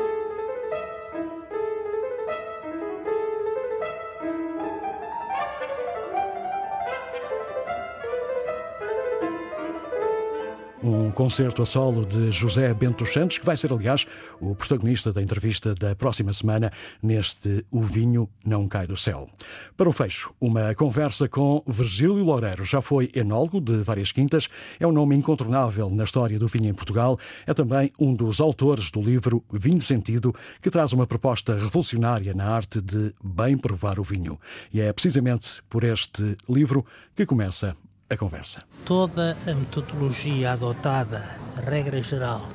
[11.11, 14.07] Um concerto a solo de José Bento Santos, que vai ser, aliás,
[14.39, 16.71] o protagonista da entrevista da próxima semana
[17.03, 19.29] neste O Vinho Não Cai do Céu.
[19.75, 22.63] Para o fecho, uma conversa com Virgílio Loureiro.
[22.63, 24.47] Já foi enólogo de várias quintas,
[24.79, 28.89] é um nome incontornável na história do vinho em Portugal, é também um dos autores
[28.89, 34.03] do livro Vinho Sentido, que traz uma proposta revolucionária na arte de bem provar o
[34.03, 34.39] vinho.
[34.73, 37.75] E é precisamente por este livro que começa
[38.11, 38.63] a conversa.
[38.85, 41.23] Toda a metodologia adotada,
[41.57, 42.49] a regra geral,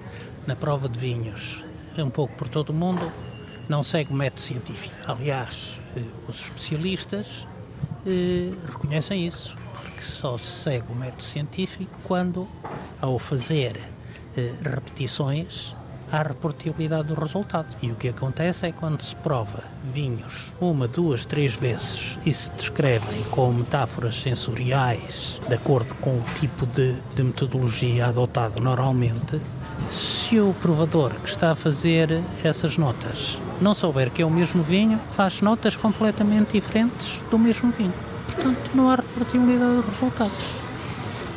[0.47, 1.65] na prova de vinhos,
[1.97, 3.11] é um pouco por todo o mundo,
[3.69, 4.95] não segue o método científico.
[5.07, 7.49] Aliás, eh, os especialistas
[8.07, 12.47] eh, reconhecem isso, porque só se segue o método científico quando,
[13.01, 13.81] ao fazer
[14.37, 15.75] eh, repetições,
[16.11, 17.75] há reprodutibilidade do resultado.
[17.83, 22.51] E o que acontece é quando se prova vinhos uma, duas, três vezes e se
[22.53, 29.41] descrevem com metáforas sensoriais de acordo com o tipo de, de metodologia adotado normalmente,
[29.91, 34.63] se o provador que está a fazer essas notas não souber que é o mesmo
[34.63, 37.95] vinho, faz notas completamente diferentes do mesmo vinho.
[38.27, 40.66] Portanto, não há reprodutibilidade dos resultados.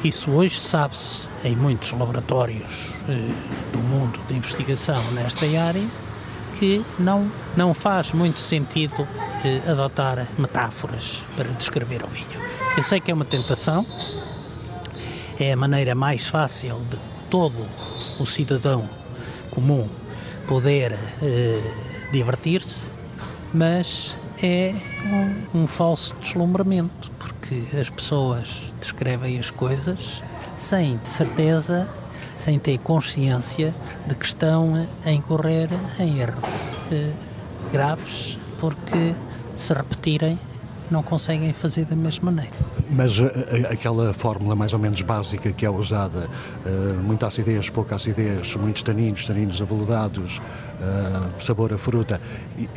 [0.03, 3.29] Isso hoje sabe-se em muitos laboratórios eh,
[3.73, 5.85] do mundo de investigação nesta área
[6.57, 9.05] que não, não faz muito sentido
[9.43, 12.39] eh, adotar metáforas para descrever o vinho.
[12.77, 13.85] Eu sei que é uma tentação,
[15.37, 16.97] é a maneira mais fácil de
[17.29, 17.67] todo
[18.21, 18.89] o cidadão
[19.51, 19.89] comum
[20.47, 21.61] poder eh,
[22.13, 22.89] divertir-se,
[23.53, 24.73] mas é
[25.53, 27.08] um, um falso deslumbramento
[27.49, 30.21] que as pessoas descrevem as coisas
[30.55, 31.89] sem de certeza,
[32.37, 33.73] sem ter consciência
[34.05, 35.67] de que estão a incorrer
[35.99, 36.43] em erros
[36.91, 37.11] eh,
[37.73, 39.15] graves, porque
[39.55, 40.39] se repetirem
[40.91, 42.55] não conseguem fazer da mesma maneira.
[42.89, 46.29] Mas a, eh, a, aquela fórmula mais ou menos básica que é usada,
[46.65, 52.21] uh, muita acidez, pouca acidez, muitos taninos, taninos aveludados, uh, sabor a fruta,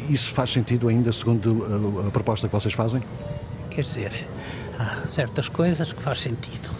[0.09, 3.03] isso faz sentido ainda segundo a, a proposta que vocês fazem?
[3.71, 4.27] Quer dizer,
[5.07, 6.71] certas coisas que faz sentido.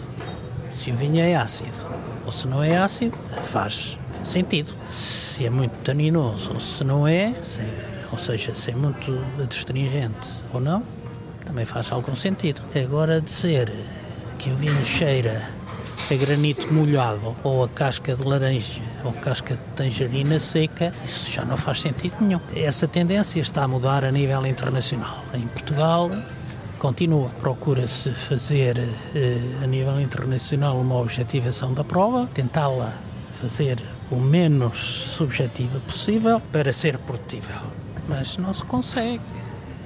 [0.73, 1.87] Se o vinho é ácido
[2.25, 3.17] ou se não é ácido,
[3.51, 4.75] faz sentido.
[4.87, 7.61] Se é muito taninoso ou se não é, se,
[8.11, 9.11] ou seja, se é muito
[9.41, 10.83] adstringente ou não,
[11.45, 12.61] também faz algum sentido.
[12.75, 13.71] Agora dizer
[14.39, 15.47] que o vinho cheira
[16.11, 21.45] a granito molhado ou a casca de laranja ou casca de tangerina seca, isso já
[21.45, 22.41] não faz sentido nenhum.
[22.55, 25.23] Essa tendência está a mudar a nível internacional.
[25.33, 26.11] Em Portugal,
[26.83, 27.29] continua.
[27.39, 28.77] Procura-se fazer
[29.15, 32.93] eh, a nível internacional uma objetivação da prova, tentá-la
[33.39, 34.77] fazer o menos
[35.15, 37.61] subjetiva possível para ser produtível.
[38.09, 39.21] Mas não se consegue,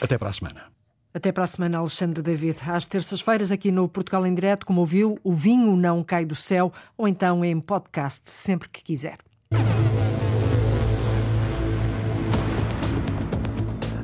[0.00, 0.64] Até para a semana.
[1.12, 2.56] Até para a semana, Alexandre David.
[2.66, 6.72] Às terças-feiras, aqui no Portugal em Direto, como ouviu, o vinho não cai do céu,
[6.96, 9.18] ou então em podcast, sempre que quiser.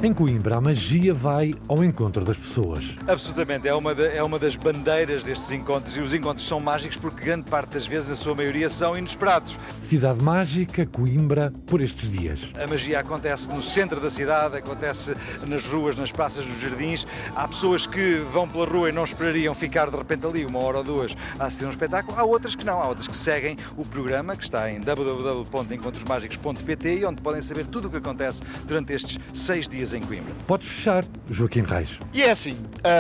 [0.03, 2.97] Em Coimbra, a magia vai ao encontro das pessoas.
[3.07, 7.23] Absolutamente, é uma, é uma das bandeiras destes encontros e os encontros são mágicos porque
[7.23, 9.59] grande parte das vezes, a sua maioria, são inesperados.
[9.83, 12.51] Cidade mágica, Coimbra, por estes dias.
[12.55, 15.15] A magia acontece no centro da cidade, acontece
[15.47, 17.07] nas ruas, nas praças, nos jardins.
[17.37, 20.79] Há pessoas que vão pela rua e não esperariam ficar de repente ali uma hora
[20.79, 22.19] ou duas a assistir a um espetáculo.
[22.19, 27.05] Há outras que não, há outras que seguem o programa que está em www.encontrosmágicos.pt e
[27.05, 30.35] onde podem saber tudo o que acontece durante estes seis dias em Coimbra.
[30.47, 31.99] Podes fechar, Joaquim Reis.
[32.13, 32.57] E é assim,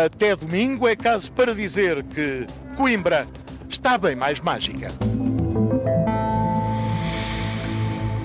[0.07, 3.27] até domingo é caso para dizer que Coimbra
[3.69, 4.89] está bem mais mágica.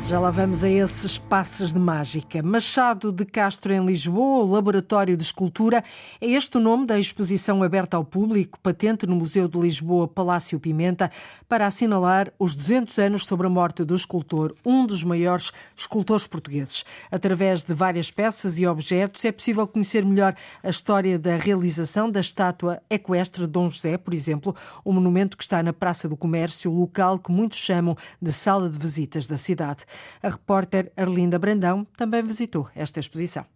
[0.07, 2.43] Já lá vamos a esses passos de mágica.
[2.43, 5.83] Machado de Castro em Lisboa, o Laboratório de Escultura,
[6.21, 10.59] é este o nome da exposição aberta ao público, patente no Museu de Lisboa Palácio
[10.59, 11.11] Pimenta,
[11.47, 16.83] para assinalar os 200 anos sobre a morte do escultor, um dos maiores escultores portugueses.
[17.11, 22.19] Através de várias peças e objetos é possível conhecer melhor a história da realização da
[22.19, 26.71] estátua equestre de Dom José, por exemplo, o monumento que está na Praça do Comércio,
[26.71, 29.85] local que muitos chamam de sala de visitas da cidade.
[30.21, 33.54] A repórter Arlinda Brandão também visitou esta exposição.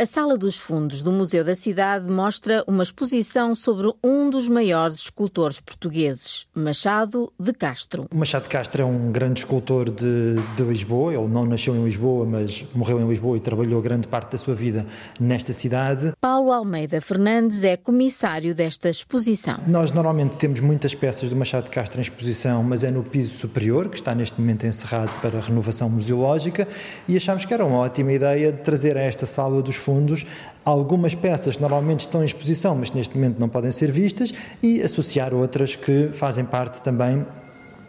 [0.00, 4.94] A Sala dos Fundos do Museu da Cidade mostra uma exposição sobre um dos maiores
[5.00, 8.06] escultores portugueses, Machado de Castro.
[8.14, 11.12] Machado de Castro é um grande escultor de, de, Lisboa.
[11.12, 14.54] Ele não nasceu em Lisboa, mas morreu em Lisboa e trabalhou grande parte da sua
[14.54, 14.86] vida
[15.18, 16.12] nesta cidade.
[16.20, 19.58] Paulo Almeida Fernandes é comissário desta exposição.
[19.66, 23.36] Nós normalmente temos muitas peças do Machado de Castro em exposição, mas é no piso
[23.36, 26.68] superior, que está neste momento encerrado para renovação museológica,
[27.08, 30.26] e achámos que era uma ótima ideia de trazer a esta Sala dos Fundos.
[30.66, 34.82] Algumas peças que normalmente estão em exposição, mas neste momento não podem ser vistas, e
[34.82, 37.24] associar outras que fazem parte também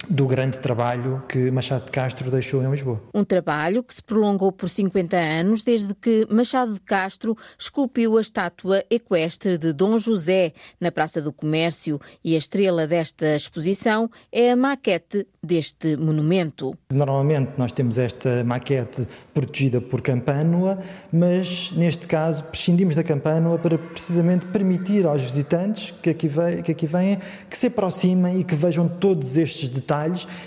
[0.10, 3.00] do grande trabalho que Machado de Castro deixou em Lisboa.
[3.14, 8.22] Um trabalho que se prolongou por 50 anos, desde que Machado de Castro esculpiu a
[8.22, 14.52] estátua equestre de Dom José na Praça do Comércio e a estrela desta exposição é
[14.52, 16.74] a maquete deste monumento.
[16.92, 20.80] Normalmente nós temos esta maquete protegida por campânula,
[21.14, 26.30] mas neste caso prescindimos da campânula para precisamente permitir aos visitantes que aqui,
[26.64, 27.20] que aqui vêm
[27.50, 29.99] que se aproximem e que vejam todos estes detalhes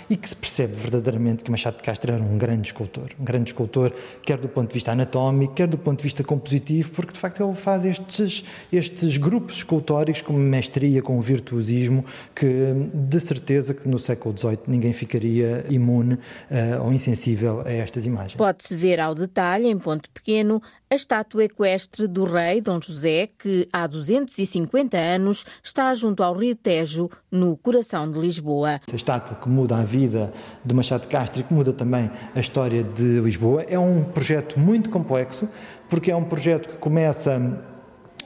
[0.09, 3.09] e que se percebe verdadeiramente que Machado de Castro era um grande escultor.
[3.19, 6.91] Um grande escultor, quer do ponto de vista anatómico, quer do ponto de vista compositivo,
[6.91, 13.19] porque de facto ele faz estes, estes grupos escultóricos com mestria, com virtuosismo, que de
[13.19, 18.35] certeza que no século XVIII ninguém ficaria imune uh, ou insensível a estas imagens.
[18.35, 20.61] Pode-se ver ao detalhe, em ponto pequeno,
[20.93, 26.55] a estátua equestre do rei Dom José, que há 250 anos está junto ao Rio
[26.55, 28.79] Tejo, no coração de Lisboa.
[28.91, 30.31] A estátua que muda a vida
[30.63, 34.59] de Machado de Castro e que muda também a história de Lisboa é um projeto
[34.59, 35.49] muito complexo,
[35.89, 37.41] porque é um projeto que começa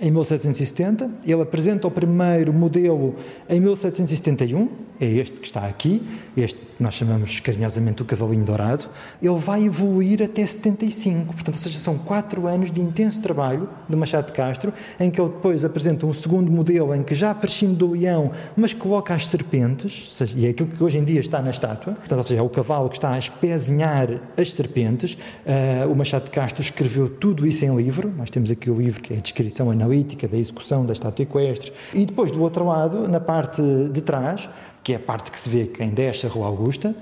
[0.01, 1.09] em 1770.
[1.25, 3.15] Ele apresenta o primeiro modelo
[3.47, 4.69] em 1771,
[4.99, 6.01] é este que está aqui,
[6.35, 8.85] este nós chamamos carinhosamente o cavalinho dourado.
[9.21, 13.95] Ele vai evoluir até 75, portanto, ou seja, são quatro anos de intenso trabalho de
[13.95, 17.75] Machado de Castro, em que ele depois apresenta um segundo modelo em que já prescinde
[17.75, 21.41] do leão, mas coloca as serpentes, seja, e é aquilo que hoje em dia está
[21.41, 25.13] na estátua, portanto, ou seja, é o cavalo que está a espezinhar as serpentes.
[25.13, 29.01] Uh, o Machado de Castro escreveu tudo isso em livro, nós temos aqui o livro
[29.01, 33.07] que é a descrição analítica da execução da estátua equestre, e depois do outro lado,
[33.07, 34.47] na parte de trás,
[34.87, 36.95] que é a parte que se vê quem desce a Rua Augusta,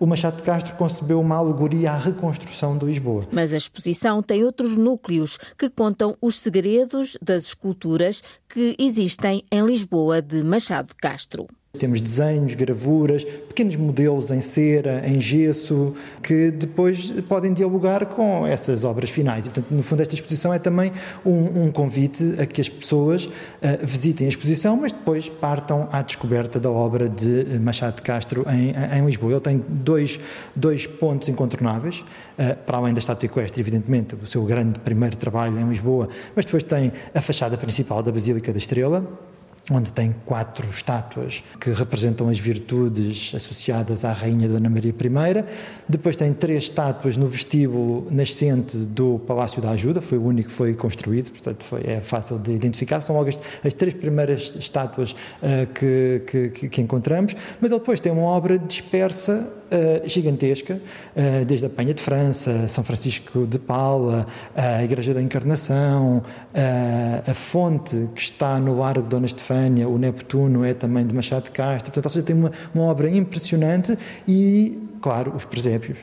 [0.00, 3.28] o Machado de Castro concebeu uma alegoria à reconstrução de Lisboa.
[3.30, 9.64] Mas a exposição tem outros núcleos que contam os segredos das esculturas que existem em
[9.64, 11.46] Lisboa de Machado de Castro.
[11.78, 18.82] Temos desenhos, gravuras, pequenos modelos em cera, em gesso, que depois podem dialogar com essas
[18.82, 19.46] obras finais.
[19.46, 20.90] E, portanto, no fundo, esta exposição é também
[21.24, 23.30] um, um convite a que as pessoas uh,
[23.84, 28.74] visitem a exposição, mas depois partam à descoberta da obra de Machado de Castro em,
[28.98, 29.34] em Lisboa.
[29.34, 30.18] Ele tem dois,
[30.56, 35.56] dois pontos incontornáveis, uh, para além da estátua equestre, evidentemente, o seu grande primeiro trabalho
[35.58, 39.06] em Lisboa, mas depois tem a fachada principal da Basílica da Estrela,
[39.70, 45.44] onde tem quatro estátuas que representam as virtudes associadas à Rainha Dona Maria I.
[45.88, 50.54] Depois tem três estátuas no vestíbulo nascente do Palácio da Ajuda, foi o único que
[50.54, 53.00] foi construído, portanto foi, é fácil de identificar.
[53.00, 58.10] São logo as, as três primeiras estátuas uh, que, que, que, encontramos, mas depois tem
[58.10, 60.74] uma obra dispersa uh, gigantesca,
[61.16, 66.22] uh, desde a Penha de França, São Francisco de Paula, a Igreja da Encarnação,
[67.26, 69.26] a fonte que está no Largo de Dona
[69.88, 73.08] O Neptuno é também de Machado de Castro, portanto, ou seja, tem uma, uma obra
[73.10, 75.98] impressionante e, claro, os presépios.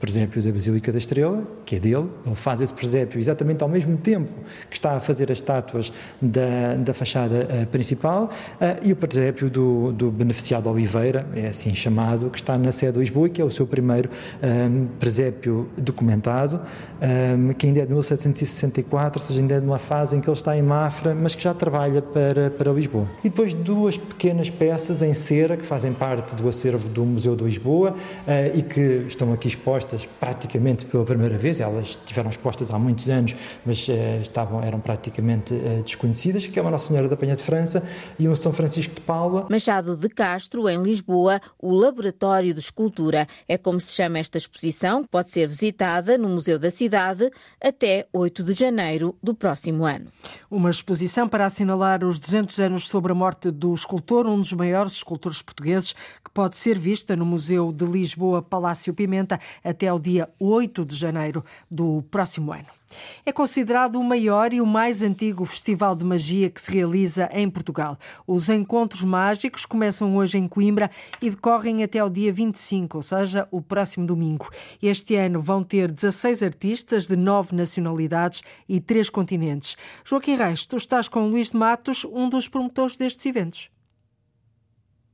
[0.00, 3.98] Presépio da Basílica da Estrela, que é dele, ele faz esse presépio exatamente ao mesmo
[3.98, 4.32] tempo
[4.68, 9.50] que está a fazer as estátuas da, da fachada uh, principal, uh, e o presépio
[9.50, 13.42] do, do Beneficiado Oliveira, é assim chamado, que está na sede de Lisboa e que
[13.42, 14.08] é o seu primeiro
[14.42, 19.60] um, ehm, presépio documentado, um, ehm, que ainda é de 1764, ou seja, ainda é
[19.60, 23.06] numa fase em que ele está em Mafra, mas que já trabalha para, para Lisboa.
[23.22, 27.44] E depois duas pequenas peças em cera que fazem parte do acervo do Museu de
[27.44, 32.70] Lisboa uh, e que estão aqui expostas expostas praticamente pela primeira vez, elas tiveram expostas
[32.70, 33.34] há muitos anos,
[33.64, 37.42] mas uh, estavam, eram praticamente uh, desconhecidas, que é uma Nossa Senhora da Penha de
[37.42, 37.82] França
[38.18, 39.46] e um São Francisco de Paula.
[39.50, 43.26] Machado de Castro, em Lisboa, o Laboratório de Escultura.
[43.48, 47.30] É como se chama esta exposição, que pode ser visitada no Museu da Cidade
[47.62, 50.06] até 8 de janeiro do próximo ano.
[50.50, 54.92] Uma exposição para assinalar os 200 anos sobre a morte do escultor, um dos maiores
[54.92, 60.28] escultores portugueses, que pode ser vista no Museu de Lisboa Palácio Pimenta até ao dia
[60.38, 62.80] 8 de janeiro do próximo ano.
[63.24, 67.48] É considerado o maior e o mais antigo festival de magia que se realiza em
[67.48, 67.98] Portugal.
[68.26, 70.90] Os encontros mágicos começam hoje em Coimbra
[71.22, 74.50] e decorrem até ao dia 25, ou seja, o próximo domingo.
[74.82, 79.76] Este ano vão ter 16 artistas de nove nacionalidades e três continentes.
[80.04, 83.70] Joaquim Reis, tu estás com Luís de Matos, um dos promotores destes eventos.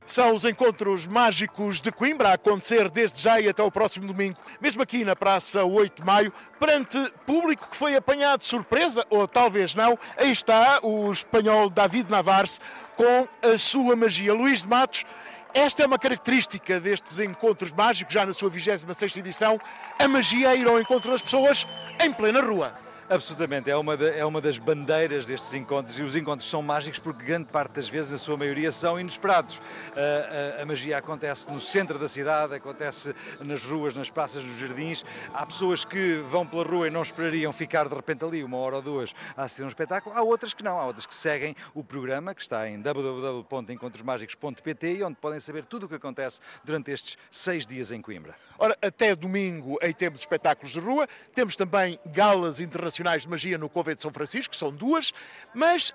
[0.07, 4.37] São os encontros mágicos de Coimbra a acontecer desde já e até o próximo domingo,
[4.61, 9.27] mesmo aqui na Praça 8 de Maio, perante público que foi apanhado de surpresa, ou
[9.27, 9.99] talvez não.
[10.15, 12.61] Aí está o espanhol David Navares
[12.95, 14.33] com a sua magia.
[14.33, 15.05] Luís de Matos,
[15.53, 19.59] esta é uma característica destes encontros mágicos, já na sua 26 edição.
[19.99, 21.67] A magia é ir ao encontro das pessoas
[21.99, 22.86] em plena rua.
[23.09, 26.99] Absolutamente, é uma, de, é uma das bandeiras destes encontros e os encontros são mágicos
[26.99, 29.61] porque grande parte das vezes, a sua maioria, são inesperados.
[29.95, 34.57] A, a, a, magia acontece no centro da cidade, acontece nas ruas, nas praças, nos
[34.57, 35.05] jardins.
[35.33, 38.75] Há pessoas que vão pela rua e não esperariam ficar de repente ali uma hora
[38.75, 40.13] ou duas a assistir um espetáculo.
[40.13, 45.15] Há outras que não, há outras que seguem o programa que está em www.encontrosmágicos.pt onde
[45.15, 48.35] podem saber tudo o que acontece durante estes seis dias em Coimbra.
[48.59, 53.29] Ora, até domingo, em tempo de espetáculos de rua, temos também galas internacionais Nacionais de
[53.29, 55.13] Magia no Convento de São Francisco, são duas,
[55.53, 55.93] mas uh,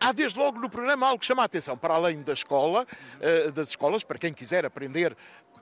[0.00, 2.86] há desde logo no programa algo que chama a atenção, para além da escola,
[3.18, 5.16] uh, das escolas, para quem quiser aprender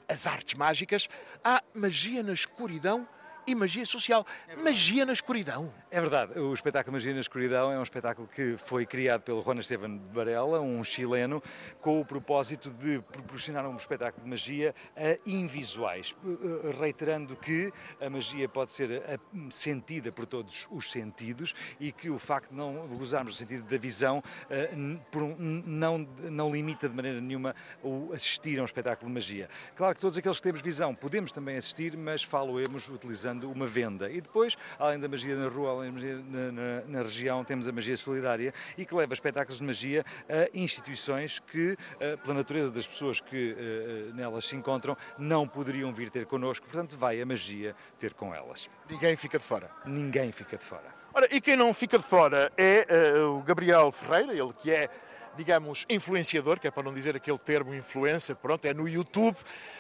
[0.06, 1.08] as artes mágicas,
[1.42, 3.08] há magia na escuridão
[3.46, 4.26] e magia social.
[4.62, 5.72] Magia na escuridão.
[5.90, 6.38] É verdade.
[6.38, 10.60] O espetáculo Magia na Escuridão é um espetáculo que foi criado pelo Juan Esteban Varela,
[10.60, 11.42] um chileno,
[11.80, 18.08] com o propósito de proporcionar um espetáculo de magia a invisuais, eh, reiterando que a
[18.08, 19.18] magia pode ser eh,
[19.50, 23.76] sentida por todos os sentidos e que o facto de não usarmos o sentido da
[23.76, 29.48] visão eh, não, não limita de maneira nenhuma o assistir a um espetáculo de magia.
[29.76, 33.66] Claro que todos aqueles que temos visão podemos também assistir, mas falo-emos utilizando usando uma
[33.66, 34.10] venda.
[34.10, 37.66] E depois, além da magia na rua, além da magia na, na, na região, temos
[37.66, 42.70] a magia solidária e que leva espetáculos de magia a instituições que, eh, pela natureza
[42.70, 46.66] das pessoas que eh, eh, nelas se encontram, não poderiam vir ter connosco.
[46.66, 48.68] Portanto, vai a magia ter com elas.
[48.88, 49.70] Ninguém fica de fora.
[49.86, 51.02] Ninguém fica de fora.
[51.14, 52.86] Ora, e quem não fica de fora é
[53.20, 54.88] uh, o Gabriel Ferreira, ele que é
[55.34, 59.34] digamos, influenciador, que é para não dizer aquele termo influencer, pronto, é no YouTube,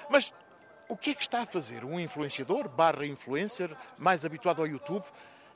[0.08, 0.32] mas
[0.88, 5.04] o que é que está a fazer um influenciador barra influencer mais habituado ao YouTube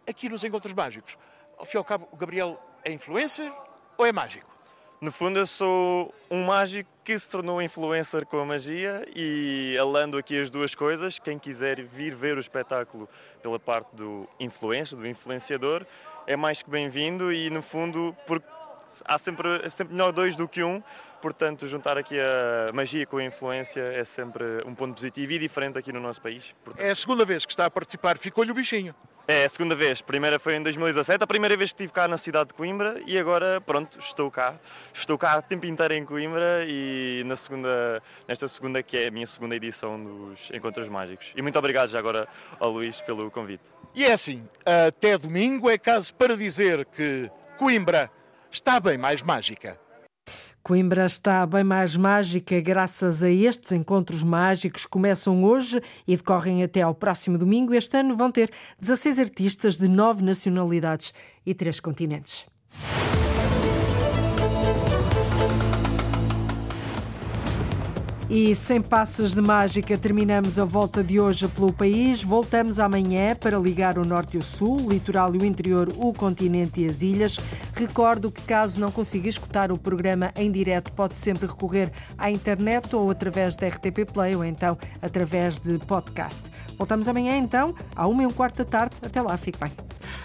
[0.06, 1.18] aqui nos Encontros Mágicos?
[1.58, 3.52] Ao fim e ao cabo, o Gabriel é influencer
[3.96, 4.56] ou é mágico?
[4.98, 10.16] No fundo, eu sou um mágico que se tornou influencer com a magia e, alando
[10.16, 13.06] aqui as duas coisas, quem quiser vir ver o espetáculo
[13.42, 15.84] pela parte do influencer, do influenciador,
[16.26, 18.48] é mais que bem-vindo e, no fundo, porque
[19.04, 20.82] há sempre, é sempre melhor dois do que um,
[21.20, 25.78] portanto, juntar aqui a magia com a influência é sempre um ponto positivo e diferente
[25.78, 26.54] aqui no nosso país.
[26.64, 26.84] Portanto...
[26.84, 28.94] É a segunda vez que está a participar, ficou-lhe o bichinho.
[29.28, 32.06] É a segunda vez, a primeira foi em 2017, a primeira vez que estive cá
[32.06, 34.54] na cidade de Coimbra e agora, pronto, estou cá.
[34.94, 39.10] Estou cá o tempo inteiro em Coimbra e na segunda, nesta segunda que é a
[39.10, 41.32] minha segunda edição dos Encontros Mágicos.
[41.34, 42.28] E muito obrigado já agora
[42.60, 43.64] ao Luís pelo convite.
[43.96, 47.28] E é assim, até domingo é caso para dizer que
[47.58, 48.08] Coimbra
[48.56, 49.78] está bem mais mágica.
[50.62, 54.86] Coimbra está bem mais mágica graças a estes encontros mágicos.
[54.86, 57.74] Começam hoje e decorrem até ao próximo domingo.
[57.74, 58.50] Este ano vão ter
[58.80, 61.12] 16 artistas de nove nacionalidades
[61.44, 62.46] e três continentes.
[68.28, 72.24] E sem passos de mágica, terminamos a volta de hoje pelo país.
[72.24, 76.12] Voltamos amanhã para ligar o norte e o sul, o litoral e o interior, o
[76.12, 77.36] continente e as ilhas.
[77.74, 82.96] Recordo que, caso não consiga escutar o programa em direto, pode sempre recorrer à internet
[82.96, 86.40] ou através da RTP Play ou então através de podcast.
[86.76, 88.96] Voltamos amanhã então, à uma e um quarto da tarde.
[89.02, 89.70] Até lá, fique bem.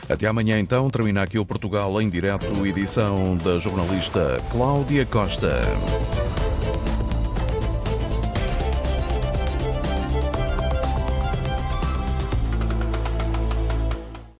[0.09, 5.61] Até amanhã então, termina aqui o Portugal em direto, edição da jornalista Cláudia Costa.